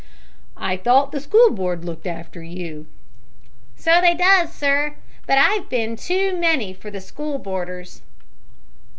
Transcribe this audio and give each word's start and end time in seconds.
"I 0.57 0.77
thought 0.77 1.11
the 1.11 1.19
School 1.19 1.51
Board 1.51 1.85
looked 1.85 2.07
after 2.07 2.41
such 2.43 2.49
as 2.49 2.55
you." 2.55 2.87
"So 3.75 4.01
they 4.01 4.15
does, 4.15 4.51
sir; 4.51 4.95
but 5.27 5.37
I've 5.37 5.69
been 5.69 5.95
too 5.95 6.35
many 6.35 6.73
for 6.73 6.89
the 6.89 6.99
school 6.99 7.37
boarders." 7.37 8.01